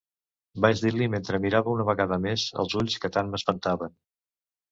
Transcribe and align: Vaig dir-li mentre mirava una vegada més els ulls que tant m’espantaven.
Vaig 0.65 0.79
dir-li 0.85 1.07
mentre 1.15 1.39
mirava 1.43 1.69
una 1.73 1.85
vegada 1.91 2.19
més 2.25 2.45
els 2.63 2.75
ulls 2.81 2.97
que 3.03 3.11
tant 3.19 3.29
m’espantaven. 3.35 3.95